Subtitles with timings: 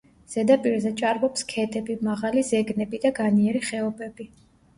[0.35, 4.29] ზედაპირზე ჭარბობს ქედები, მაღალი ზეგნები და განიერი ხეობები.